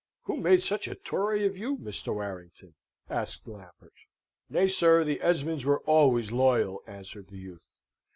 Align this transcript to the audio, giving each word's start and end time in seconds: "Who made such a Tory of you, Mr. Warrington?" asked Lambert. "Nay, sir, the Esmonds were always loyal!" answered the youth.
"Who 0.23 0.37
made 0.37 0.63
such 0.63 0.87
a 0.87 0.95
Tory 0.95 1.45
of 1.45 1.55
you, 1.55 1.77
Mr. 1.77 2.11
Warrington?" 2.15 2.73
asked 3.07 3.47
Lambert. 3.47 3.93
"Nay, 4.49 4.65
sir, 4.65 5.03
the 5.03 5.21
Esmonds 5.21 5.63
were 5.63 5.81
always 5.81 6.31
loyal!" 6.31 6.81
answered 6.87 7.27
the 7.27 7.37
youth. 7.37 7.61